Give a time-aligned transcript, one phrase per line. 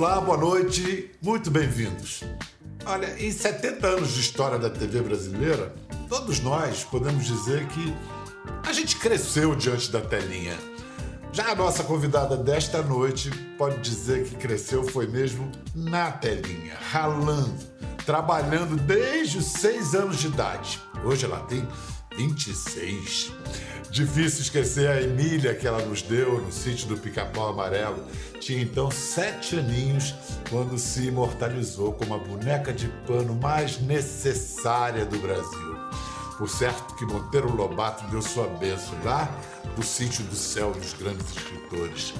[0.00, 2.24] Olá, boa noite, muito bem-vindos.
[2.86, 5.74] Olha, em 70 anos de história da TV brasileira,
[6.08, 7.94] todos nós podemos dizer que
[8.66, 10.56] a gente cresceu diante da telinha.
[11.34, 13.28] Já a nossa convidada desta noite
[13.58, 17.62] pode dizer que cresceu foi mesmo na telinha, ralando,
[18.06, 20.80] trabalhando desde os seis anos de idade.
[21.04, 21.68] Hoje ela tem
[22.20, 23.32] 26.
[23.90, 28.04] Difícil esquecer a Emília que ela nos deu no sítio do Pica-Pau Amarelo.
[28.38, 30.14] Tinha então sete aninhos
[30.50, 35.76] quando se imortalizou como a boneca de pano mais necessária do Brasil.
[36.36, 39.28] Por certo que Monteiro Lobato deu sua bênção lá
[39.74, 42.12] do sítio do céu dos grandes escritores.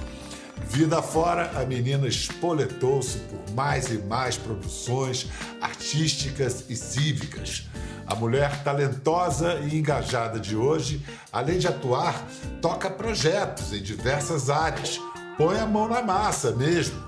[0.67, 5.27] Vida fora, a menina espoletou-se por mais e mais produções
[5.59, 7.67] artísticas e cívicas.
[8.07, 12.25] A mulher talentosa e engajada de hoje, além de atuar,
[12.61, 14.99] toca projetos em diversas áreas,
[15.37, 17.01] põe a mão na massa mesmo.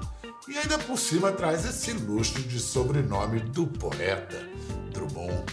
[0.47, 4.47] E ainda por cima traz esse luxo de sobrenome do poeta,
[4.91, 5.43] Drummond.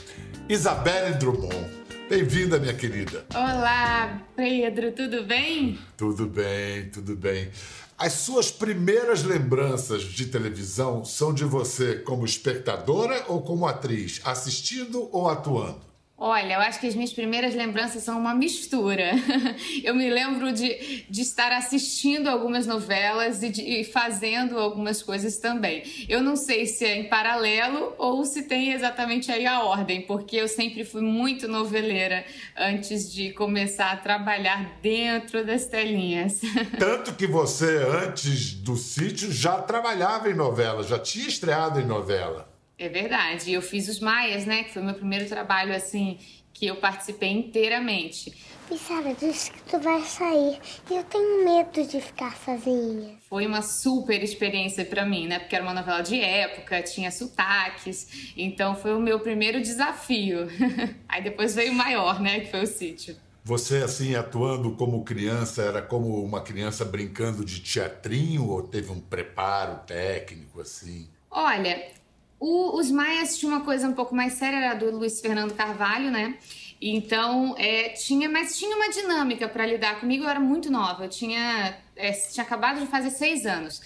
[0.49, 1.81] Isabelle Drummond.
[2.09, 3.25] Bem-vinda, minha querida.
[3.33, 5.79] Olá, Pedro, tudo bem?
[5.97, 7.49] Tudo bem, tudo bem.
[8.03, 15.11] As suas primeiras lembranças de televisão são de você como espectadora ou como atriz, assistindo
[15.13, 15.90] ou atuando?
[16.23, 19.13] Olha, eu acho que as minhas primeiras lembranças são uma mistura.
[19.83, 25.39] Eu me lembro de, de estar assistindo algumas novelas e, de, e fazendo algumas coisas
[25.39, 25.83] também.
[26.11, 30.37] Eu não sei se é em paralelo ou se tem exatamente aí a ordem, porque
[30.37, 32.23] eu sempre fui muito noveleira
[32.55, 36.43] antes de começar a trabalhar dentro das telinhas.
[36.79, 42.50] Tanto que você, antes do sítio, já trabalhava em novela, já tinha estreado em novela.
[42.81, 43.53] É verdade.
[43.53, 44.65] Eu fiz os Maias, né?
[44.65, 46.19] Que foi o meu primeiro trabalho, assim,
[46.55, 48.35] que eu participei inteiramente.
[48.67, 50.59] Pissara, disse que tu vai sair
[50.91, 53.19] e eu tenho medo de ficar sozinha.
[53.29, 55.41] Foi uma super experiência para mim, né?
[55.41, 60.49] Porque era uma novela de época, tinha sotaques, então foi o meu primeiro desafio.
[61.07, 62.41] Aí depois veio o maior, né?
[62.41, 63.15] Que foi o sítio.
[63.45, 69.01] Você, assim, atuando como criança, era como uma criança brincando de teatrinho ou teve um
[69.01, 71.09] preparo técnico, assim?
[71.31, 72.00] Olha,
[72.41, 76.11] o, os Maias tinha uma coisa um pouco mais séria, era do Luiz Fernando Carvalho,
[76.11, 76.39] né?
[76.81, 80.25] Então, é, tinha, mas tinha uma dinâmica para lidar comigo.
[80.25, 83.83] Eu era muito nova, eu tinha, é, tinha acabado de fazer seis anos.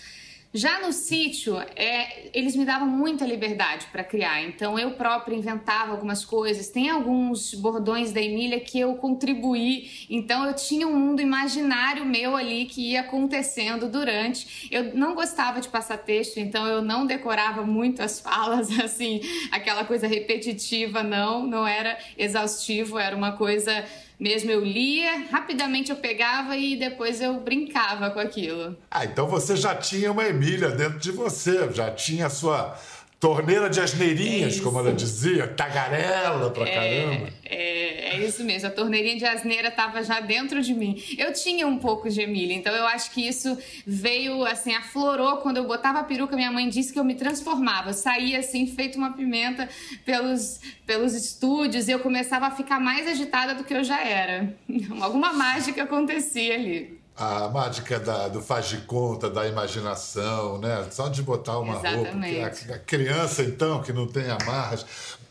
[0.57, 5.91] Já no sítio, é, eles me davam muita liberdade para criar, então eu própria inventava
[5.91, 6.69] algumas coisas.
[6.69, 12.37] Tem alguns bordões da Emília que eu contribuí, então eu tinha um mundo imaginário meu
[12.37, 14.69] ali que ia acontecendo durante.
[14.71, 19.85] Eu não gostava de passar texto, então eu não decorava muito as falas, assim, aquela
[19.85, 23.85] coisa repetitiva, não, não era exaustivo, era uma coisa
[24.19, 28.77] mesmo eu lia, rapidamente eu pegava e depois eu brincava com aquilo.
[28.91, 32.79] Ah, então você já tinha uma Emília dentro de você, já tinha a sua
[33.25, 37.33] torneira de asneirinhas, é como ela dizia, tagarela pra é, caramba.
[37.43, 41.03] É, é isso mesmo, a torneirinha de asneira tava já dentro de mim.
[41.17, 45.57] Eu tinha um pouco de Emília, então eu acho que isso veio, assim, aflorou quando
[45.57, 48.99] eu botava a peruca, minha mãe disse que eu me transformava, eu saía assim, feito
[48.99, 49.71] uma pimenta
[50.05, 54.55] pelos, pelos estúdios e eu começava a ficar mais agitada do que eu já era.
[55.01, 60.87] Alguma mágica acontecia ali a mágica da, do faz de conta, da imaginação, né?
[60.91, 62.41] Só de botar uma Exatamente.
[62.41, 62.73] roupa.
[62.73, 64.85] A, a criança, então, que não tem amarras.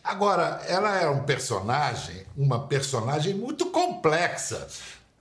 [0.04, 4.68] Agora, ela é um personagem, uma personagem muito complexa.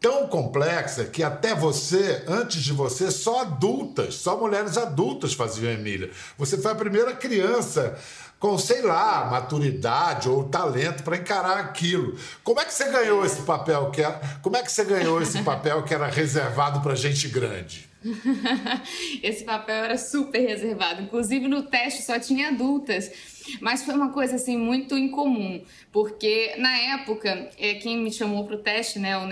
[0.01, 6.11] Tão complexa que até você, antes de você, só adultas, só mulheres adultas faziam Emília.
[6.37, 7.97] Você foi a primeira criança
[8.43, 12.19] com, sei lá, maturidade ou talento para encarar aquilo.
[12.43, 15.41] Como é que você ganhou esse papel que era, como é que você ganhou esse
[15.47, 17.89] papel que era reservado para gente grande?
[19.23, 21.03] esse papel era super reservado.
[21.03, 23.13] Inclusive no teste só tinha adultas.
[23.61, 28.55] Mas foi uma coisa assim muito incomum, porque na época, é, quem me chamou para
[28.55, 29.27] o teste, né, o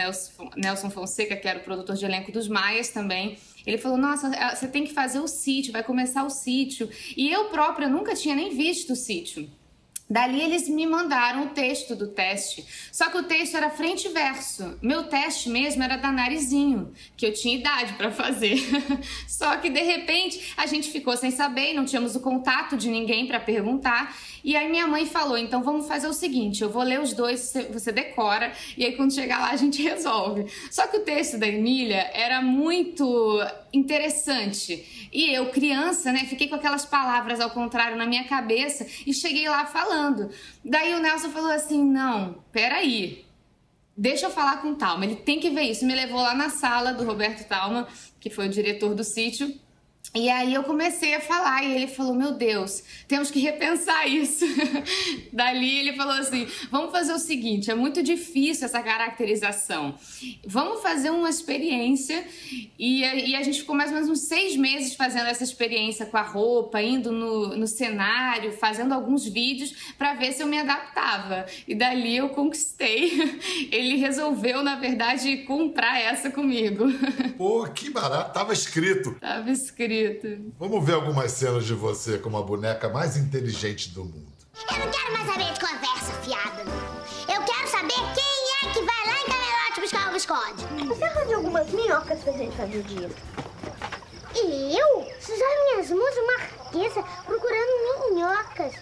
[0.56, 4.68] Nelson Fonseca, que era o produtor de elenco dos Maias também, ele falou: Nossa, você
[4.68, 6.88] tem que fazer o sítio, vai começar o sítio.
[7.16, 9.48] E eu própria nunca tinha nem visto o sítio.
[10.10, 12.66] Dali eles me mandaram o texto do teste.
[12.90, 14.76] Só que o texto era frente e verso.
[14.82, 18.58] Meu teste mesmo era da Narizinho, que eu tinha idade para fazer.
[19.28, 23.24] Só que de repente a gente ficou sem saber, não tínhamos o contato de ninguém
[23.28, 24.16] para perguntar.
[24.42, 27.52] E aí minha mãe falou: "Então vamos fazer o seguinte, eu vou ler os dois,
[27.72, 30.46] você decora e aí quando chegar lá a gente resolve".
[30.72, 33.38] Só que o texto da Emília era muito
[33.72, 35.08] interessante.
[35.12, 39.48] E eu, criança, né, fiquei com aquelas palavras ao contrário na minha cabeça e cheguei
[39.48, 40.30] lá falando.
[40.64, 43.24] Daí o Nelson falou assim: não, peraí.
[43.96, 45.84] Deixa eu falar com o Talma, ele tem que ver isso.
[45.84, 47.86] Me levou lá na sala do Roberto Talma,
[48.18, 49.54] que foi o diretor do sítio,
[50.12, 54.44] E aí eu comecei a falar e ele falou: Meu Deus, temos que repensar isso.
[55.32, 59.94] Dali ele falou assim: Vamos fazer o seguinte, é muito difícil essa caracterização.
[60.44, 62.26] Vamos fazer uma experiência.
[62.76, 66.16] E, e a gente ficou mais ou menos uns seis meses fazendo essa experiência com
[66.16, 71.46] a roupa, indo no, no cenário, fazendo alguns vídeos para ver se eu me adaptava.
[71.68, 73.38] E dali eu conquistei.
[73.70, 76.86] Ele resolveu, na verdade, comprar essa comigo.
[77.38, 79.14] Pô, que barato, tava escrito.
[79.20, 79.99] Tava escrito.
[80.58, 84.30] Vamos ver algumas cenas de você como a boneca mais inteligente do mundo.
[84.70, 87.34] Eu não quero mais saber de conversa fiada, não.
[87.34, 90.86] Eu quero saber quem é que vai lá em Camelote buscar o biscoito.
[90.86, 93.10] Você arranja algumas minhocas pra gente fazer o dia.
[94.34, 95.10] Eu?
[95.20, 98.74] Sujar minhas mãos marquesa procurando minhocas.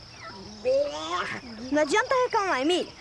[1.71, 2.93] Não adianta reclamar, Emília.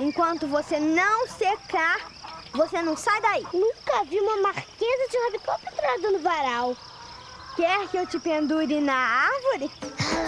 [0.00, 2.10] Enquanto você não secar,
[2.52, 3.46] você não sai daí.
[3.52, 6.76] Nunca vi uma marquesa de rabicó pendurada no varal.
[7.54, 9.70] Quer que eu te pendure na árvore?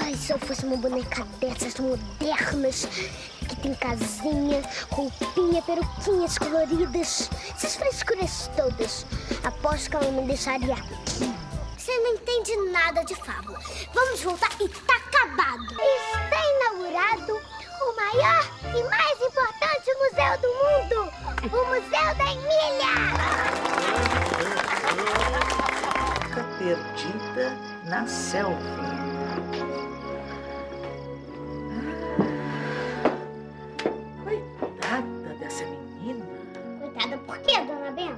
[0.03, 2.85] Ai, se eu fosse uma boneca dessas modernas,
[3.49, 9.07] que tem casinha, roupinha, peruquinhas coloridas, essas frescuras todas,
[9.43, 11.35] aposto que ela me deixaria aqui.
[11.79, 13.59] Você não entende nada de fábula.
[13.95, 15.65] Vamos voltar e tá acabado.
[15.81, 17.41] Está inaugurado
[17.81, 21.11] o maior e mais importante museu do mundo,
[21.45, 22.95] o Museu da Emília.
[26.65, 27.53] Perdida
[27.85, 28.57] na selva.
[31.71, 33.13] Ah,
[34.25, 36.25] coitada dessa menina.
[36.81, 38.17] Coitada, por quê, dona Benta?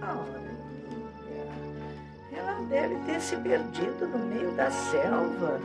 [0.00, 0.40] Ora,
[0.90, 1.52] Emília,
[2.32, 5.60] ela deve ter se perdido no meio da selva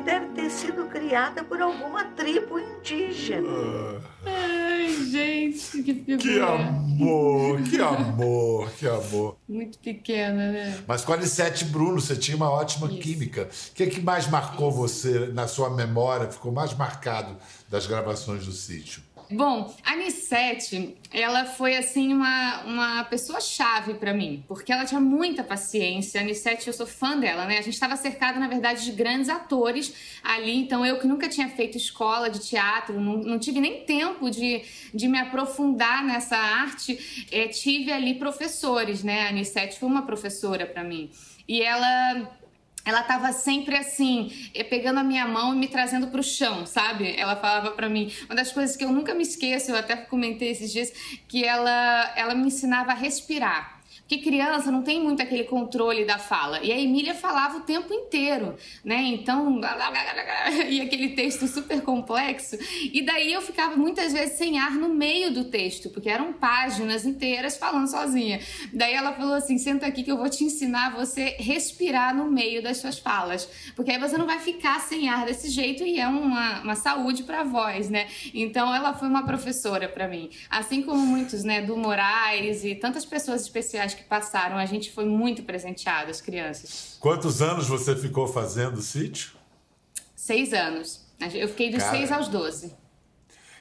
[0.00, 4.00] e deve ter sido criada por alguma tribo indígena.
[4.24, 6.18] Ai, gente, que figura.
[6.18, 9.36] Que amor, que amor, que amor.
[9.46, 10.82] Muito pequena, né?
[10.86, 12.98] Mas com a Alicete Bruno, você tinha uma ótima Isso.
[12.98, 13.48] química.
[13.70, 17.36] O que, é que mais marcou você na sua memória, ficou mais marcado
[17.68, 19.02] das gravações do sítio?
[19.32, 25.00] Bom, a Anissete, ela foi assim uma, uma pessoa chave pra mim, porque ela tinha
[25.00, 26.20] muita paciência.
[26.20, 27.58] A Anissete, eu sou fã dela, né?
[27.58, 29.94] A gente estava cercada, na verdade, de grandes atores
[30.24, 34.28] ali, então eu que nunca tinha feito escola de teatro, não, não tive nem tempo
[34.28, 34.62] de,
[34.92, 39.26] de me aprofundar nessa arte, eh, tive ali professores, né?
[39.26, 41.08] A Anissete foi uma professora pra mim.
[41.46, 42.30] E ela
[42.84, 47.14] ela tava sempre assim, eh, pegando a minha mão e me trazendo pro chão, sabe?
[47.16, 50.50] Ela falava pra mim, uma das coisas que eu nunca me esqueço, eu até comentei
[50.50, 50.92] esses dias,
[51.28, 53.79] que ela, ela me ensinava a respirar.
[54.10, 56.58] Porque criança não tem muito aquele controle da fala.
[56.64, 58.96] E a Emília falava o tempo inteiro, né?
[59.04, 59.60] Então,
[60.68, 62.58] e aquele texto super complexo.
[62.92, 67.06] E daí eu ficava muitas vezes sem ar no meio do texto, porque eram páginas
[67.06, 68.40] inteiras falando sozinha.
[68.72, 72.28] Daí ela falou assim: senta aqui que eu vou te ensinar a você respirar no
[72.28, 73.48] meio das suas falas.
[73.76, 77.22] Porque aí você não vai ficar sem ar desse jeito e é uma, uma saúde
[77.22, 78.08] pra voz, né?
[78.34, 80.30] Então ela foi uma professora pra mim.
[80.50, 81.62] Assim como muitos, né?
[81.62, 86.96] Do Moraes e tantas pessoas especiais que passaram, a gente foi muito presenteado, as crianças.
[87.00, 89.30] Quantos anos você ficou fazendo o sítio?
[90.16, 91.00] Seis anos.
[91.34, 91.96] Eu fiquei dos Cara.
[91.96, 92.74] seis aos doze.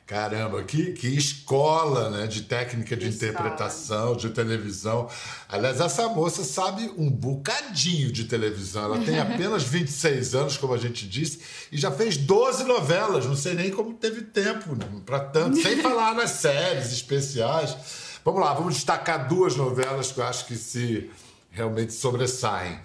[0.09, 3.31] Caramba, que, que escola né, de técnica de Que escola.
[3.31, 5.07] interpretação, de televisão.
[5.47, 8.85] Aliás, essa moça sabe um bocadinho de televisão.
[8.85, 11.41] Ela tem apenas 26 anos, como a gente disse,
[11.71, 13.27] e já fez 12 novelas.
[13.27, 17.77] Não sei nem como teve tempo para tanto, sem falar nas séries especiais.
[18.23, 21.09] Vamos lá, vamos destacar duas novelas que eu acho que se
[21.51, 22.79] realmente sobressaem.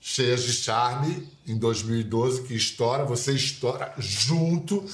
[0.00, 4.84] Cheias de Charme, em 2012, que estoura, você estoura junto.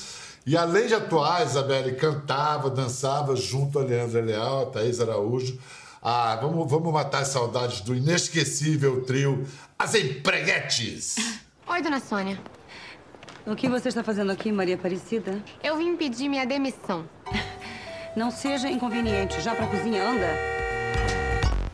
[0.46, 5.58] E além de atuar, Isabelle cantava, dançava junto a Leandra Leal, a Thaís Araújo.
[6.02, 9.46] Ah, vamos, vamos matar as saudades do inesquecível trio
[9.78, 11.16] As Empreguetes.
[11.66, 12.40] Oi, dona Sônia.
[13.46, 15.42] O que você está fazendo aqui, Maria Aparecida?
[15.62, 17.08] Eu vim pedir minha demissão.
[18.14, 19.40] Não seja inconveniente.
[19.40, 20.36] Já pra cozinha, anda.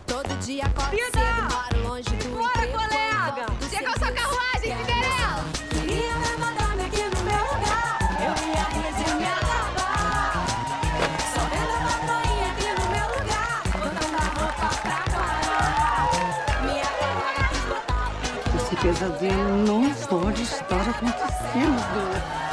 [0.06, 1.18] Todo dia acordo cedo,
[1.50, 3.46] moro longe do Bora, emprego, colega!
[3.68, 5.44] Chegou cedo, sua carruagem, Cinderela!
[5.68, 10.46] Queria ver madame aqui no meu lugar, eu ia rir de me acabar.
[11.34, 16.06] Só vendo a patroinha aqui no meu lugar, botando a roupa pra parar.
[16.62, 18.08] Minha patroa quis botar
[18.56, 22.47] Esse pesadelo não pode estar acontecendo.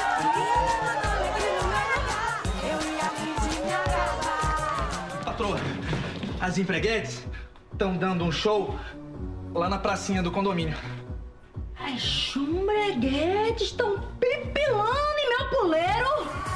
[6.55, 7.21] As empreguetes
[7.73, 8.79] estão dando um show
[9.53, 10.77] lá na pracinha do condomínio.
[11.77, 16.54] As chumbreguetes estão pipilando em meu puleiro.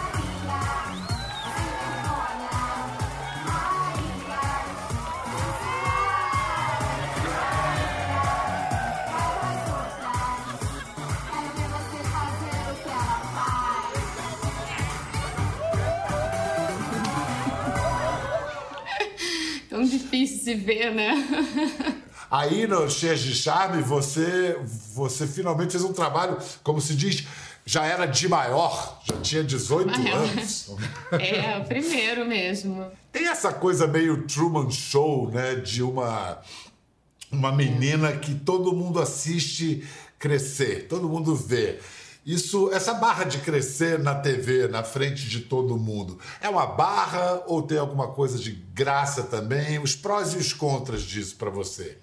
[20.09, 21.13] Difícil se ver, né?
[22.31, 24.59] Aí no Cheias de Charme, você,
[24.93, 27.25] você finalmente fez um trabalho, como se diz,
[27.65, 30.17] já era de maior, já tinha 18 Maior.
[30.17, 30.71] anos.
[31.11, 32.85] É, o primeiro mesmo.
[33.11, 35.55] Tem essa coisa meio Truman Show, né?
[35.55, 36.39] De uma,
[37.31, 39.83] uma menina que todo mundo assiste
[40.19, 41.79] crescer, todo mundo vê.
[42.25, 47.43] Isso, essa barra de crescer na TV, na frente de todo mundo, é uma barra
[47.47, 49.79] ou tem alguma coisa de graça também?
[49.79, 51.97] Os prós e os contras disso pra você?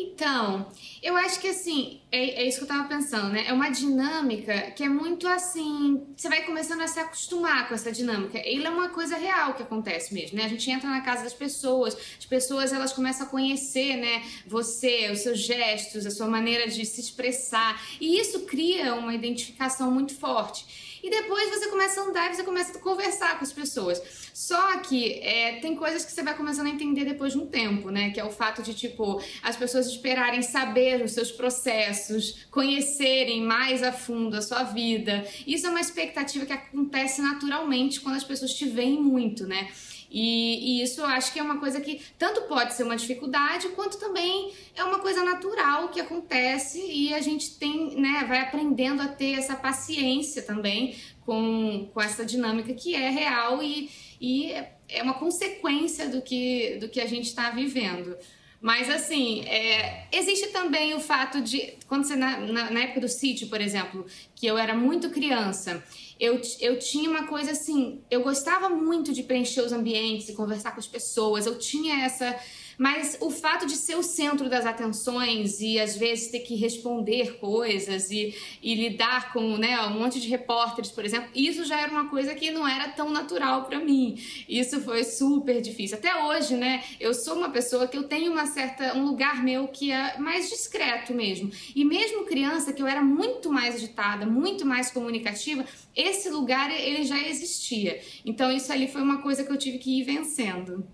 [0.00, 0.70] Então,
[1.02, 3.44] eu acho que assim, é, é isso que eu tava pensando, né?
[3.48, 6.06] É uma dinâmica que é muito assim.
[6.16, 8.38] Você vai começando a se acostumar com essa dinâmica.
[8.38, 10.44] Ele é uma coisa real que acontece mesmo, né?
[10.44, 14.22] A gente entra na casa das pessoas, as pessoas elas começam a conhecer, né?
[14.46, 17.82] Você, os seus gestos, a sua maneira de se expressar.
[18.00, 20.87] E isso cria uma identificação muito forte.
[21.02, 24.00] E depois você começa a andar e você começa a conversar com as pessoas.
[24.32, 27.90] Só que é, tem coisas que você vai começando a entender depois de um tempo,
[27.90, 28.10] né?
[28.10, 33.82] Que é o fato de, tipo, as pessoas esperarem saber os seus processos, conhecerem mais
[33.82, 35.26] a fundo a sua vida.
[35.46, 39.68] Isso é uma expectativa que acontece naturalmente quando as pessoas te veem muito, né?
[40.10, 43.68] E, e, isso eu acho que é uma coisa que tanto pode ser uma dificuldade,
[43.70, 49.02] quanto também é uma coisa natural que acontece e a gente tem, né, vai aprendendo
[49.02, 50.96] a ter essa paciência também
[51.26, 54.52] com, com essa dinâmica que é real e, e
[54.88, 58.16] é uma consequência do que, do que a gente está vivendo.
[58.60, 63.08] Mas assim, é, existe também o fato de, quando você, na, na, na época do
[63.08, 65.82] sítio, por exemplo, que eu era muito criança,
[66.18, 70.72] eu, eu tinha uma coisa assim, eu gostava muito de preencher os ambientes e conversar
[70.72, 72.36] com as pessoas, eu tinha essa.
[72.78, 77.38] Mas o fato de ser o centro das atenções e às vezes ter que responder
[77.38, 78.32] coisas e,
[78.62, 82.36] e lidar com né, um monte de repórteres, por exemplo, isso já era uma coisa
[82.36, 84.16] que não era tão natural para mim.
[84.48, 85.98] Isso foi super difícil.
[85.98, 86.84] Até hoje, né?
[87.00, 90.48] Eu sou uma pessoa que eu tenho uma certa um lugar meu que é mais
[90.48, 91.50] discreto mesmo.
[91.74, 95.64] E mesmo criança que eu era muito mais agitada, muito mais comunicativa,
[95.98, 98.00] esse lugar ele já existia.
[98.24, 100.86] Então isso ali foi uma coisa que eu tive que ir vencendo.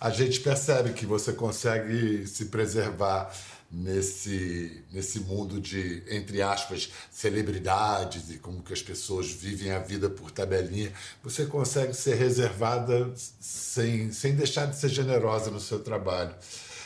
[0.00, 3.34] A gente percebe que você consegue se preservar
[3.70, 10.08] nesse, nesse mundo de, entre aspas, celebridades e como que as pessoas vivem a vida
[10.08, 10.92] por tabelinha.
[11.22, 16.34] Você consegue ser reservada sem, sem deixar de ser generosa no seu trabalho.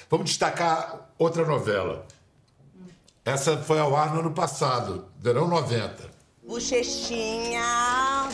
[0.09, 2.07] Vamos destacar outra novela.
[3.25, 6.18] Essa foi ao ar no ano passado, verão 90.
[6.49, 7.63] Bochechinha,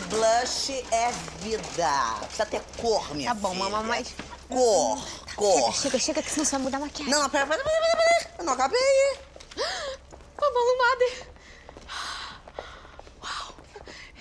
[0.08, 1.10] blush é
[1.42, 1.90] vida.
[2.20, 3.64] Precisa ter cor, minha Tá bom, filha.
[3.68, 4.14] mamãe, mas.
[4.48, 5.04] Cor,
[5.34, 5.74] cor.
[5.74, 7.12] Chega, chega, que senão você vai mudar a maquiagem.
[7.12, 8.34] Não, pera, pera, pera, pera, pera.
[8.38, 9.18] Eu não acabei.
[9.56, 10.76] A Malu
[13.20, 13.54] Uau,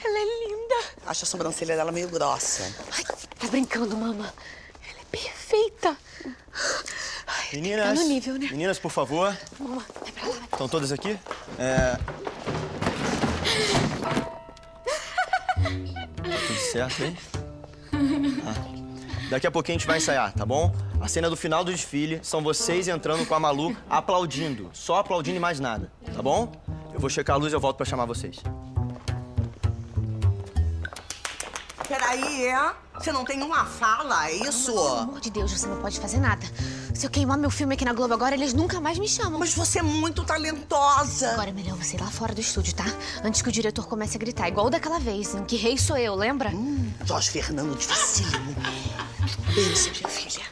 [0.04, 0.76] ela é linda.
[1.06, 2.64] Acho a sobrancelha dela meio grossa.
[2.94, 4.34] Ai, tá brincando, mama.
[4.90, 5.96] Ela é perfeita.
[7.54, 8.48] Meninas, Tá no nível, né?
[8.50, 9.38] meninas, por favor.
[9.60, 10.36] Mama, vai pra lá.
[10.52, 11.20] Estão todas aqui?
[11.60, 11.96] É...
[16.74, 17.18] certo, hein?
[18.48, 19.30] Ah.
[19.30, 20.74] Daqui a pouquinho a gente vai ensaiar, tá bom?
[21.00, 24.72] A cena do final do desfile são vocês entrando com a Malu aplaudindo.
[24.74, 26.52] Só aplaudindo e mais nada, tá bom?
[26.92, 28.38] Eu vou checar a luz e eu volto pra chamar vocês.
[31.88, 32.74] Peraí, é?
[32.96, 34.74] Você não tem uma fala, é isso?
[34.74, 36.46] Pelo amor de Deus, você não pode fazer nada.
[36.94, 39.40] Se eu queimar meu filme aqui na Globo agora, eles nunca mais me chamam.
[39.40, 41.32] Mas você é muito talentosa.
[41.32, 42.86] Agora é melhor você ir lá fora do estúdio, tá?
[43.24, 46.14] Antes que o diretor comece a gritar, igual daquela vez, em que rei sou eu,
[46.14, 46.50] lembra?
[46.50, 48.56] Hum, Jorge Fernando dificílimo.
[49.56, 50.46] Pensa, minha filha.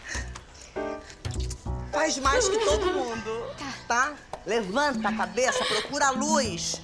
[1.92, 3.44] Faz mais que todo mundo,
[3.88, 4.14] tá?
[4.46, 6.82] Levanta a cabeça, procura a luz,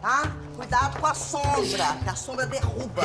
[0.00, 0.32] tá?
[0.54, 3.02] Cuidado com a sombra, que a sombra derruba.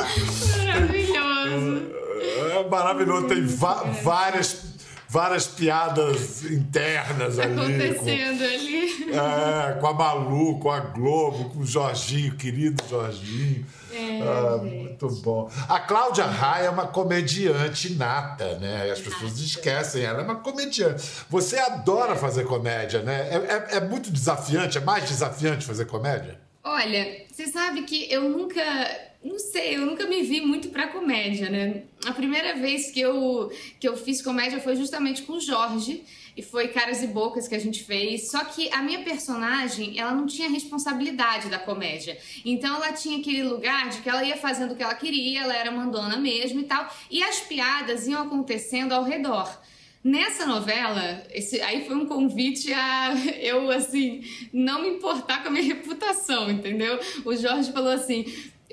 [0.58, 1.98] Maravilhoso.
[2.20, 4.62] É maravilhoso, tem várias,
[5.08, 7.52] várias piadas internas ali.
[7.54, 9.04] Acontecendo ali.
[9.04, 13.64] Com, é, com a Malu, com a Globo, com o Jorginho, querido Jorginho.
[13.92, 15.50] É, Ah, muito bom.
[15.68, 18.90] A Cláudia Raia é uma comediante nata, né?
[18.90, 21.02] As pessoas esquecem, ela é uma comediante.
[21.30, 23.28] Você adora fazer comédia, né?
[23.30, 26.38] É, é- é muito desafiante, é mais desafiante fazer comédia?
[26.62, 28.60] Olha, você sabe que eu nunca,
[29.22, 31.82] não sei, eu nunca me vi muito pra comédia, né?
[32.06, 36.04] A primeira vez que eu, que eu fiz comédia foi justamente com o Jorge,
[36.38, 38.30] e foi Caras e Bocas que a gente fez.
[38.30, 42.16] Só que a minha personagem, ela não tinha responsabilidade da comédia.
[42.44, 45.56] Então ela tinha aquele lugar de que ela ia fazendo o que ela queria, ela
[45.56, 49.50] era mandona mesmo e tal, e as piadas iam acontecendo ao redor.
[50.04, 54.22] Nessa novela, esse, aí foi um convite a eu, assim,
[54.52, 57.00] não me importar com a minha reputação, entendeu?
[57.24, 58.24] O Jorge falou assim: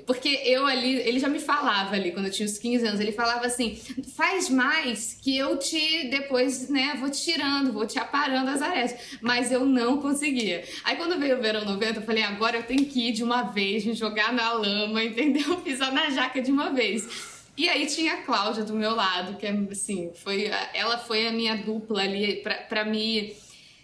[0.06, 3.10] Porque eu ali, ele já me falava ali, quando eu tinha uns 15 anos, ele
[3.10, 3.76] falava assim:
[4.14, 9.18] faz mais que eu te, depois, né, vou te tirando, vou te aparando as arestas.
[9.20, 10.64] Mas eu não conseguia.
[10.84, 13.42] Aí quando veio o verão 90, eu falei: agora eu tenho que ir de uma
[13.42, 15.56] vez, me jogar na lama, entendeu?
[15.56, 17.36] Pisar na jaca de uma vez.
[17.56, 21.32] E aí tinha a Cláudia do meu lado, que é assim, foi, ela foi a
[21.32, 23.34] minha dupla ali pra me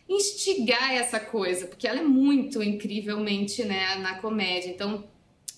[0.09, 4.69] instigar essa coisa, porque ela é muito incrivelmente, né, na comédia.
[4.69, 5.05] Então,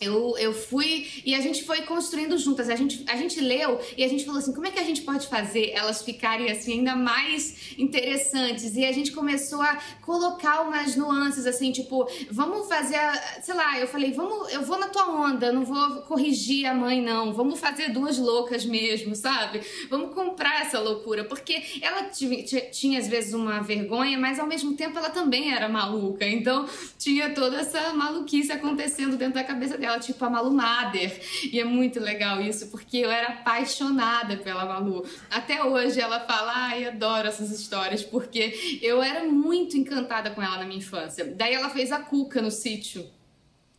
[0.05, 2.69] eu, eu fui e a gente foi construindo juntas.
[2.69, 5.03] A gente, a gente leu e a gente falou assim: como é que a gente
[5.03, 8.75] pode fazer elas ficarem assim ainda mais interessantes?
[8.77, 13.79] E a gente começou a colocar umas nuances assim, tipo, vamos fazer, a- sei lá,
[13.81, 17.33] eu falei, vamos, eu vou na tua onda, não vou corrigir a mãe, não.
[17.33, 19.61] Vamos fazer duas loucas mesmo, sabe?
[19.89, 24.47] Vamos comprar essa loucura, porque ela ti- ti- tinha às vezes uma vergonha, mas ao
[24.47, 26.27] mesmo tempo ela também era maluca.
[26.27, 26.69] Então
[26.99, 31.21] tinha toda essa maluquice acontecendo dentro da cabeça dela, tipo a Malu Mader.
[31.53, 35.07] E é muito legal isso, porque eu era apaixonada pela Malu.
[35.31, 40.59] Até hoje ela fala, ai, adoro essas histórias, porque eu era muito encantada com ela
[40.59, 41.25] na minha infância.
[41.25, 43.09] Daí ela fez a Cuca no sítio.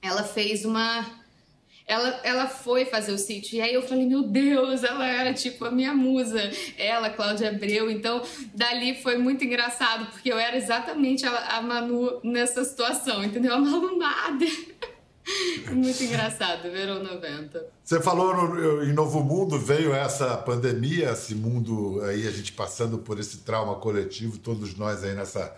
[0.01, 1.05] Ela fez uma.
[1.87, 3.57] Ela, ela foi fazer o sítio.
[3.57, 6.41] E aí eu falei, meu Deus, ela era tipo a minha musa.
[6.77, 7.89] Ela, Cláudia Abreu.
[7.89, 13.53] Então, dali foi muito engraçado, porque eu era exatamente a, a Manu nessa situação, entendeu?
[13.53, 14.75] A Malu Mader.
[15.71, 17.65] Muito engraçado, verão 90.
[17.83, 22.99] Você falou no- em Novo Mundo, veio essa pandemia, esse mundo aí, a gente passando
[22.99, 25.55] por esse trauma coletivo, todos nós aí nessa,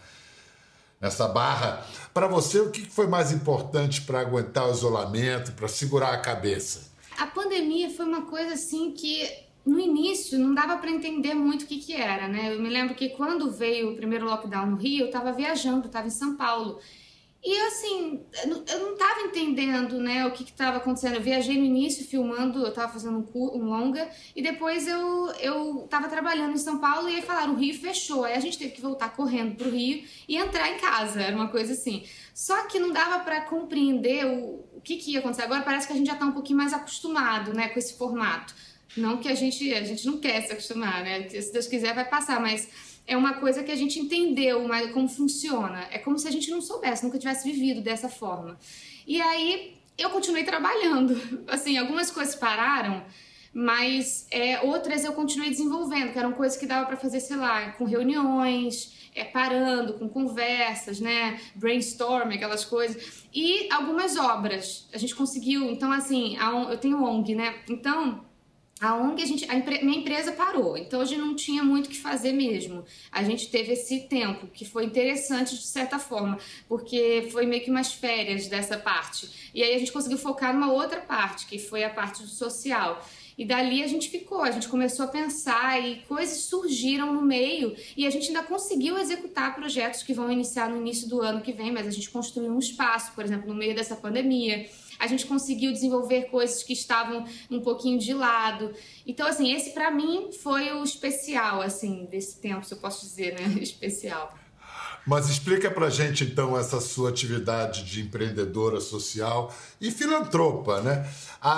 [1.01, 1.85] nessa barra.
[2.13, 6.89] Para você, o que foi mais importante para aguentar o isolamento, para segurar a cabeça?
[7.17, 9.27] A pandemia foi uma coisa assim que
[9.65, 12.53] no início não dava para entender muito o que que era, né?
[12.55, 15.91] Eu me lembro que quando veio o primeiro lockdown no Rio, eu tava viajando, eu
[15.91, 16.79] tava em São Paulo.
[17.43, 21.15] E assim, eu não- eu não tava entendendo, né, o que que tava acontecendo.
[21.15, 25.87] Eu viajei no início filmando, eu tava fazendo um, um longa, e depois eu, eu
[25.89, 28.23] tava trabalhando em São Paulo e aí falaram, o Rio fechou.
[28.25, 31.47] Aí a gente teve que voltar correndo pro Rio e entrar em casa, era uma
[31.47, 32.03] coisa assim.
[32.33, 35.43] Só que não dava para compreender o, o que que ia acontecer.
[35.43, 38.53] Agora parece que a gente já tá um pouquinho mais acostumado, né, com esse formato.
[38.95, 41.29] Não que a gente, a gente não quer se acostumar, né?
[41.29, 42.67] Se Deus quiser vai passar, mas
[43.07, 45.87] é uma coisa que a gente entendeu mas como funciona.
[45.91, 48.59] É como se a gente não soubesse, nunca tivesse vivido dessa forma.
[49.07, 51.19] E aí eu continuei trabalhando.
[51.47, 53.03] Assim, algumas coisas pararam,
[53.53, 57.71] mas é, outras eu continuei desenvolvendo, que eram coisas que dava para fazer, sei lá,
[57.71, 61.39] com reuniões, é, parando, com conversas, né?
[61.55, 63.23] Brainstorm, aquelas coisas.
[63.33, 64.87] E algumas obras.
[64.93, 65.71] A gente conseguiu.
[65.71, 66.37] Então, assim,
[66.69, 67.55] eu tenho ONG, né?
[67.69, 68.26] Então.
[68.79, 71.97] A ONG, a gente, a minha empresa parou, então hoje não tinha muito o que
[71.97, 72.85] fazer mesmo.
[73.11, 76.37] A gente teve esse tempo, que foi interessante de certa forma,
[76.69, 79.49] porque foi meio que umas férias dessa parte.
[79.53, 83.03] E aí a gente conseguiu focar numa outra parte, que foi a parte social.
[83.35, 87.75] E dali a gente ficou, a gente começou a pensar e coisas surgiram no meio
[87.95, 91.53] e a gente ainda conseguiu executar projetos que vão iniciar no início do ano que
[91.53, 94.67] vem, mas a gente construiu um espaço, por exemplo, no meio dessa pandemia.
[94.99, 98.73] A gente conseguiu desenvolver coisas que estavam um pouquinho de lado.
[99.05, 103.33] Então, assim, esse pra mim foi o especial, assim, desse tempo, se eu posso dizer,
[103.39, 103.47] né?
[103.61, 104.33] Especial.
[105.05, 111.09] Mas explica pra gente então essa sua atividade de empreendedora social e filantropa, né?
[111.39, 111.51] Há-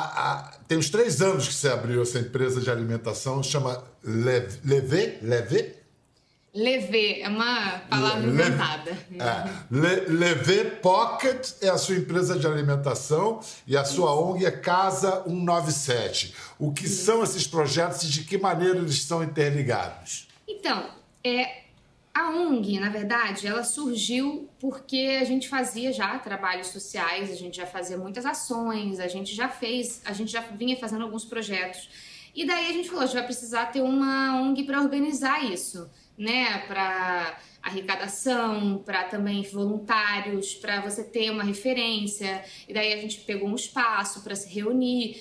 [0.52, 5.79] há- tem uns três anos que você abriu essa empresa de alimentação, chama Lev- Levê?
[6.54, 6.80] Levê?
[6.88, 8.92] Lever é uma palavra Le- inventada.
[8.92, 10.12] É.
[10.12, 16.34] Levê Pocket é a sua empresa de alimentação e a sua ONG é Casa 197.
[16.58, 20.28] O que são esses projetos e de que maneira eles são interligados?
[20.48, 20.90] Então,
[21.24, 21.64] é,
[22.14, 27.58] a ONG, na verdade, ela surgiu porque a gente fazia já trabalhos sociais, a gente
[27.58, 31.90] já fazia muitas ações, a gente já fez, a gente já vinha fazendo alguns projetos.
[32.36, 35.90] E daí a gente falou, a gente vai precisar ter uma ONG para organizar isso,
[36.20, 36.60] né?
[36.68, 42.44] Para arrecadação, para também voluntários, para você ter uma referência.
[42.68, 45.18] E daí a gente pegou um espaço para se reunir.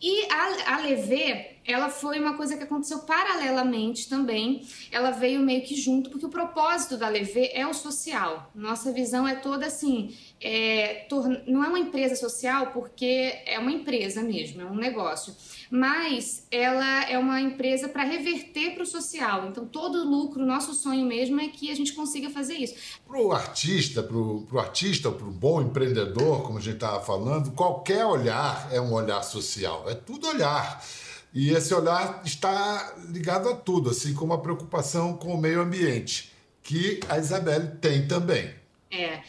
[0.00, 4.66] E a, a Levê, ela foi uma coisa que aconteceu paralelamente também.
[4.92, 8.50] Ela veio meio que junto, porque o propósito da Levê é o social.
[8.54, 11.06] Nossa visão é toda assim: é,
[11.46, 15.34] não é uma empresa social porque é uma empresa mesmo, é um negócio.
[15.70, 19.48] Mas ela é uma empresa para reverter para o social.
[19.48, 22.74] Então, todo lucro, nosso sonho mesmo é que a gente consiga fazer isso.
[23.06, 27.52] Para o artista, para o artista, para o bom empreendedor, como a gente estava falando,
[27.52, 30.84] qualquer olhar é um olhar social, é tudo olhar.
[31.32, 36.32] E esse olhar está ligado a tudo, assim como a preocupação com o meio ambiente,
[36.62, 38.54] que a Isabelle tem também.
[38.90, 39.20] É.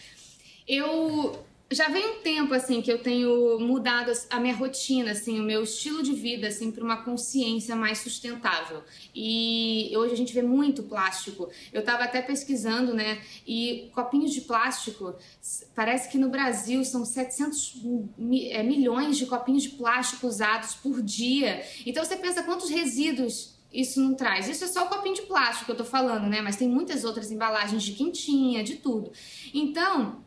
[0.68, 5.44] Eu já vem um tempo assim que eu tenho mudado a minha rotina, assim, o
[5.44, 8.84] meu estilo de vida assim para uma consciência mais sustentável.
[9.14, 11.50] E hoje a gente vê muito plástico.
[11.74, 13.22] Eu estava até pesquisando, né?
[13.46, 15.14] E copinhos de plástico,
[15.76, 17.82] parece que no Brasil são 700
[18.18, 21.66] mi- é, milhões de copinhos de plástico usados por dia.
[21.86, 24.48] Então você pensa quantos resíduos isso não traz.
[24.48, 26.40] Isso é só o copinho de plástico que eu tô falando, né?
[26.42, 29.12] Mas tem muitas outras embalagens de quentinha, de tudo.
[29.54, 30.26] Então,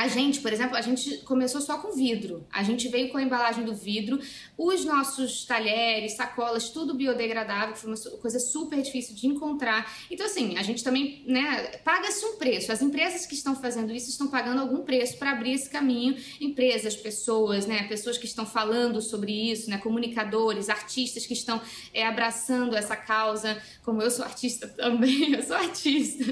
[0.00, 2.46] a gente, por exemplo, a gente começou só com vidro.
[2.50, 4.18] A gente veio com a embalagem do vidro,
[4.56, 9.94] os nossos talheres, sacolas, tudo biodegradável, que foi uma coisa super difícil de encontrar.
[10.10, 12.72] Então, assim, a gente também, né, paga-se um preço.
[12.72, 16.16] As empresas que estão fazendo isso estão pagando algum preço para abrir esse caminho.
[16.40, 21.60] Empresas, pessoas, né, pessoas que estão falando sobre isso, né, comunicadores, artistas que estão
[21.92, 23.60] é, abraçando essa causa.
[23.84, 26.24] Como eu sou artista também, eu sou artista.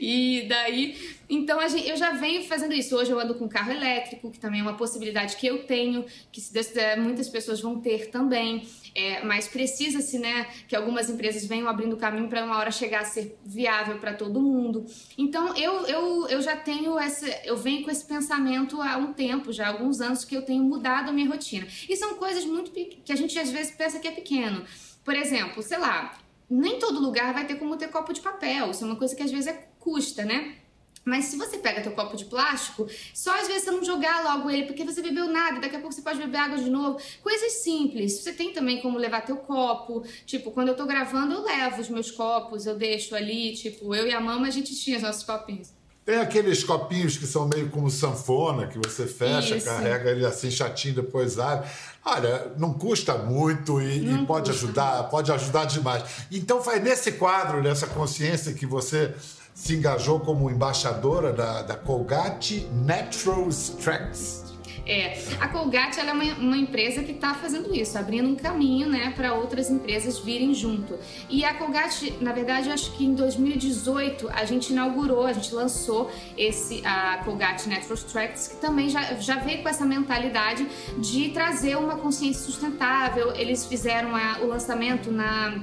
[0.00, 0.96] E daí
[1.28, 2.96] então gente- eu já venho fazendo isso.
[2.96, 6.40] Hoje eu ando com carro elétrico, que também é uma possibilidade que eu tenho, que
[6.40, 8.66] se Deus quiser muitas pessoas vão ter também.
[8.94, 13.04] É, mas precisa-se, né, que algumas empresas venham abrindo caminho para uma hora chegar a
[13.06, 14.84] ser viável para todo mundo.
[15.16, 19.50] Então eu, eu, eu já tenho essa, eu venho com esse pensamento há um tempo,
[19.50, 21.66] já há alguns anos que eu tenho mudado a minha rotina.
[21.88, 24.62] E são coisas muito que a gente às vezes pensa que é pequeno.
[25.02, 26.14] Por exemplo, sei lá,
[26.50, 28.70] nem todo lugar vai ter como ter copo de papel.
[28.72, 30.56] Isso é uma coisa que às vezes é custa, né?
[31.04, 34.48] Mas se você pega teu copo de plástico, só às vezes você não jogar logo
[34.48, 37.00] ele, porque você bebeu nada, daqui a pouco você pode beber água de novo.
[37.22, 38.20] Coisas simples.
[38.20, 40.04] Você tem também como levar teu copo.
[40.24, 44.06] Tipo, quando eu tô gravando, eu levo os meus copos, eu deixo ali, tipo, eu
[44.06, 45.70] e a mama a gente tinha os nossos copinhos.
[46.04, 49.66] Tem aqueles copinhos que são meio como sanfona, que você fecha, Isso.
[49.66, 51.68] carrega ele assim chatinho, depois abre.
[52.04, 56.02] Olha, não custa muito e, e pode ajudar, pode ajudar demais.
[56.32, 59.14] Então foi nesse quadro, nessa consciência que você
[59.54, 64.42] se engajou como embaixadora da, da Colgate Natural Extracts.
[64.84, 69.12] É, a Colgate é uma, uma empresa que está fazendo isso, abrindo um caminho, né,
[69.14, 70.98] para outras empresas virem junto.
[71.30, 75.54] E a Colgate, na verdade, eu acho que em 2018 a gente inaugurou, a gente
[75.54, 80.66] lançou esse a Colgate Natural Extracts, que também já, já veio com essa mentalidade
[80.98, 83.32] de trazer uma consciência sustentável.
[83.36, 85.62] Eles fizeram a- o lançamento na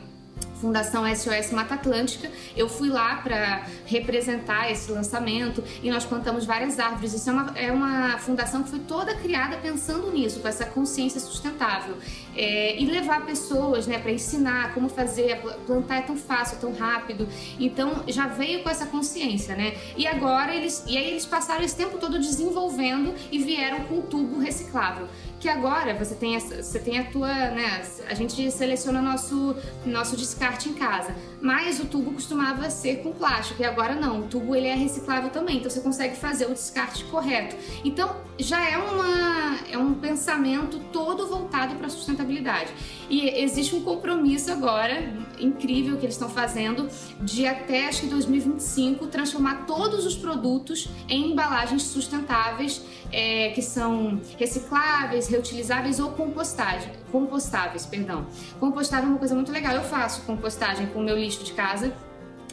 [0.60, 2.30] Fundação SOS Mata Atlântica.
[2.56, 7.14] Eu fui lá para representar esse lançamento e nós plantamos várias árvores.
[7.14, 11.20] Isso é uma, é uma fundação que foi toda criada pensando nisso, com essa consciência
[11.20, 11.98] sustentável.
[12.36, 16.60] É, e levar pessoas né, para ensinar como fazer, pl- plantar é tão fácil, é
[16.60, 17.28] tão rápido.
[17.60, 19.76] Então já veio com essa consciência, né?
[19.98, 20.84] E agora eles.
[20.88, 25.08] E aí eles passaram esse tempo todo desenvolvendo e vieram com um tubo reciclável
[25.40, 30.49] que agora você tem você tem a tua, né, a gente seleciona nosso nosso descarte
[30.70, 34.68] em casa, mas o tubo costumava ser com plástico e agora não, o tubo ele
[34.68, 37.56] é reciclável também, então você consegue fazer o descarte correto.
[37.84, 42.72] Então já é uma é um pensamento todo voltado para a sustentabilidade.
[43.10, 46.88] E existe um compromisso agora incrível que eles estão fazendo
[47.22, 54.22] de até acho que 2025 transformar todos os produtos em embalagens sustentáveis é, que são
[54.38, 58.28] recicláveis, reutilizáveis ou compostagem, compostáveis, perdão.
[58.60, 59.74] Compostável é uma coisa muito legal.
[59.74, 61.94] Eu faço compostagem com o meu lixo de casa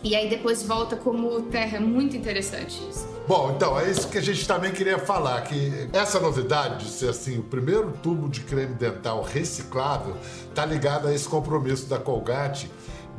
[0.02, 1.78] e aí depois volta como terra.
[1.78, 3.06] É muito interessante isso.
[3.26, 7.08] Bom, então é isso que a gente também queria falar, que essa novidade de ser
[7.08, 10.16] assim o primeiro tubo de creme dental reciclável
[10.48, 12.70] está ligada a esse compromisso da Colgate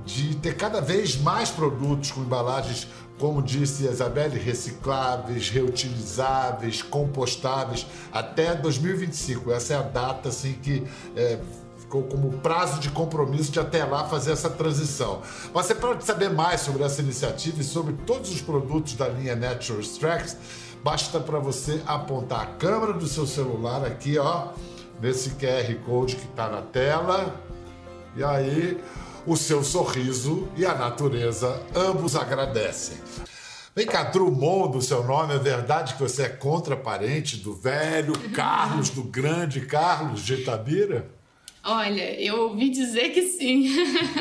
[0.06, 2.88] de ter cada vez mais produtos com embalagens,
[3.20, 9.52] como disse a Isabelle, recicláveis, reutilizáveis, compostáveis até 2025.
[9.52, 11.38] Essa é a data assim que é,
[11.90, 15.22] como prazo de compromisso de até lá fazer essa transição.
[15.54, 19.80] Você pode saber mais sobre essa iniciativa e sobre todos os produtos da linha Natural
[19.80, 20.38] Extracts,
[20.84, 24.50] basta para você apontar a câmera do seu celular aqui, ó,
[25.02, 27.36] nesse QR Code que está na tela,
[28.16, 28.82] e aí
[29.26, 32.98] o seu sorriso e a natureza ambos agradecem.
[33.76, 38.90] Vem cá, Drummond, do seu nome, é verdade que você é contraparente do velho Carlos,
[38.90, 41.17] do grande Carlos de Itabira?
[41.70, 43.68] Olha, eu ouvi dizer que sim.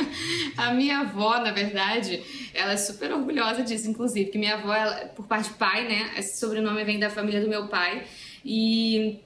[0.59, 2.21] a minha avó, na verdade,
[2.53, 6.11] ela é super orgulhosa disso, inclusive, que minha avó, ela, por parte de pai, né?
[6.19, 8.03] Esse sobrenome vem da família do meu pai.
[8.45, 9.21] E,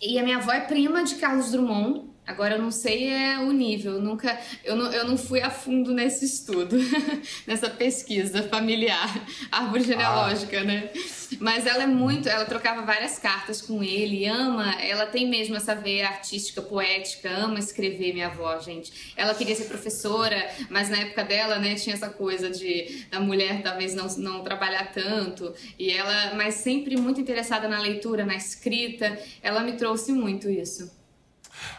[0.00, 2.04] e a minha avó é prima de Carlos Drummond.
[2.28, 5.94] Agora eu não sei é o nível, nunca eu não, eu não fui a fundo
[5.94, 6.76] nesse estudo,
[7.48, 9.08] nessa pesquisa familiar,
[9.50, 10.90] árvore genealógica, né?
[11.40, 15.74] Mas ela é muito, ela trocava várias cartas com ele, ama, ela tem mesmo essa
[15.74, 19.14] veia artística, poética, ama escrever, minha avó, gente.
[19.16, 23.62] Ela queria ser professora, mas na época dela, né, tinha essa coisa de da mulher
[23.62, 29.18] talvez não, não trabalhar tanto, e ela, mas sempre muito interessada na leitura, na escrita,
[29.42, 30.97] ela me trouxe muito isso.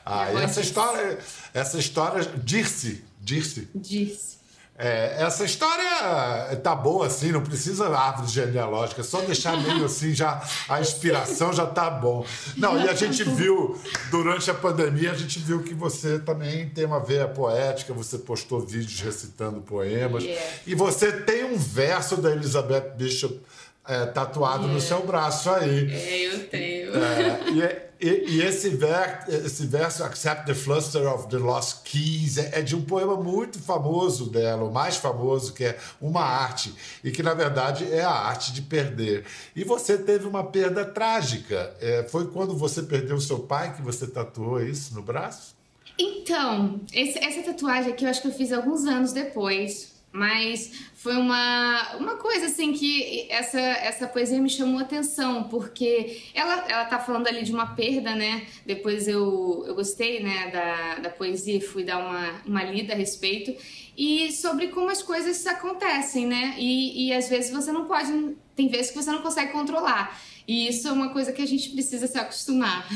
[0.06, 1.18] Ah, e essa história,
[1.54, 4.40] essa história, Dirce, Dirce, Disse.
[4.82, 10.14] É, essa história tá boa assim, não precisa árvore genealógica, é só deixar meio assim
[10.16, 12.26] já a inspiração já tá bom.
[12.56, 13.78] Não, e a gente viu
[14.10, 18.62] durante a pandemia, a gente viu que você também tem uma veia poética, você postou
[18.62, 20.46] vídeos recitando poemas Yeah.
[20.66, 23.42] e você tem um verso da Elizabeth Bishop
[23.90, 24.88] é, tatuado no Yeah.
[24.88, 25.92] seu braço aí.
[25.92, 26.94] É, eu tenho.
[26.96, 32.38] É, e, e- e esse, ver, esse verso, Accept the Fluster of the Lost Keys,
[32.38, 36.74] é, é de um poema muito famoso dela, o mais famoso, que é Uma Arte,
[37.04, 39.26] e que na verdade é a arte de perder.
[39.56, 41.74] E você teve uma perda trágica.
[41.82, 45.58] É, foi quando você perdeu o seu pai que você tatuou isso no braço?
[45.98, 49.89] Então, esse- essa tatuagem aqui eu acho que eu fiz alguns anos depois.
[50.12, 56.66] Mas foi uma, uma coisa assim que essa, essa poesia me chamou atenção, porque ela,
[56.68, 58.48] ela tá falando ali de uma perda, né?
[58.66, 63.56] Depois eu, eu gostei né, da, da poesia fui dar uma, uma lida a respeito.
[63.96, 66.56] E sobre como as coisas acontecem, né?
[66.58, 68.36] E, e às vezes você não pode.
[68.56, 70.20] Tem vezes que você não consegue controlar.
[70.52, 72.88] E isso é uma coisa que a gente precisa se acostumar,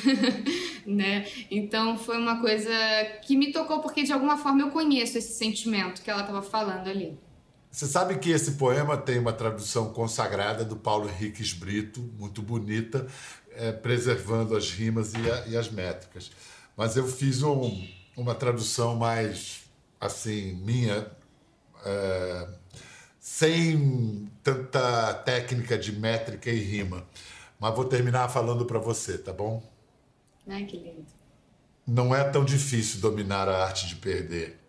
[0.88, 1.28] né?
[1.52, 2.72] Então foi uma coisa
[3.22, 6.88] que me tocou porque de alguma forma eu conheço esse sentimento que ela estava falando
[6.90, 7.16] ali.
[7.70, 13.06] Você sabe que esse poema tem uma tradução consagrada do Paulo Henriques Brito, muito bonita,
[13.56, 16.32] é, preservando as rimas e, a- e as métricas.
[16.76, 17.88] Mas eu fiz um-
[18.18, 19.62] uma tradução mais,
[20.02, 21.06] assim, minha,
[21.86, 22.48] é,
[23.20, 27.06] sem tanta técnica de métrica e rima.
[27.64, 29.64] Mas vou terminar falando para você, tá bom?
[30.50, 31.06] Ai, que lindo.
[31.88, 34.60] Não é tão difícil dominar a arte de perder.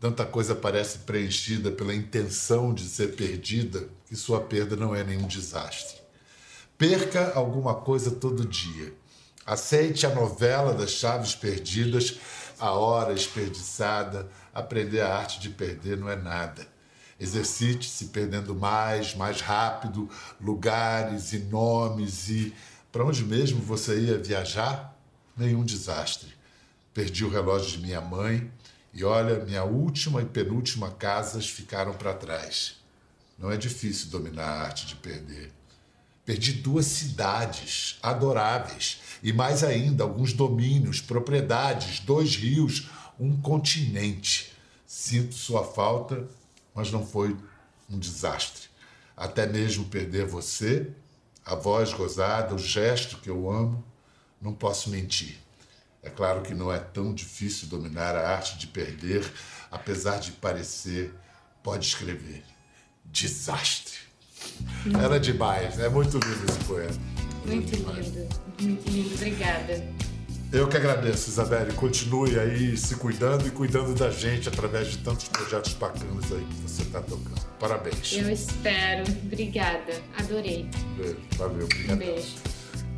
[0.00, 5.26] Tanta coisa parece preenchida pela intenção de ser perdida que sua perda não é nenhum
[5.26, 5.98] desastre.
[6.78, 8.94] Perca alguma coisa todo dia.
[9.44, 12.18] Aceite a novela das chaves perdidas,
[12.58, 14.26] a hora desperdiçada.
[14.54, 16.66] Aprender a arte de perder não é nada.
[17.18, 20.08] Exercite-se perdendo mais, mais rápido,
[20.40, 22.54] lugares e nomes e.
[22.92, 24.96] Para onde mesmo você ia viajar?
[25.36, 26.32] Nenhum desastre.
[26.94, 28.50] Perdi o relógio de minha mãe
[28.94, 32.76] e olha, minha última e penúltima casas ficaram para trás.
[33.38, 35.52] Não é difícil dominar a arte de perder.
[36.24, 44.52] Perdi duas cidades adoráveis e mais ainda alguns domínios, propriedades, dois rios, um continente.
[44.86, 46.28] Sinto sua falta,
[46.78, 47.36] mas não foi
[47.90, 48.68] um desastre.
[49.16, 50.88] Até mesmo perder você,
[51.44, 53.84] a voz gozada, o gesto que eu amo,
[54.40, 55.38] não posso mentir.
[56.04, 59.28] É claro que não é tão difícil dominar a arte de perder,
[59.72, 61.12] apesar de parecer,
[61.64, 62.44] pode escrever,
[63.04, 63.98] desastre.
[65.02, 66.92] Era demais, é muito lindo esse poema.
[67.44, 68.28] Muito lindo,
[68.60, 69.14] muito lindo.
[69.16, 70.07] Obrigada.
[70.50, 71.72] Eu que agradeço, Isabelle.
[71.74, 76.54] Continue aí se cuidando e cuidando da gente através de tantos projetos bacanas aí que
[76.62, 77.44] você está tocando.
[77.58, 78.12] Parabéns.
[78.14, 79.04] Eu espero.
[79.24, 79.92] Obrigada.
[80.16, 80.68] Adorei.
[80.96, 81.18] Beijo.
[81.36, 81.98] Valeu, Um obrigado.
[81.98, 82.34] beijo.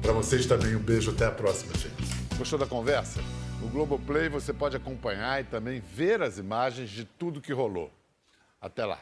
[0.00, 1.94] Para vocês também um beijo, até a próxima, gente.
[2.38, 3.20] Gostou da conversa?
[3.60, 7.92] No Globoplay você pode acompanhar e também ver as imagens de tudo que rolou.
[8.60, 9.00] Até lá.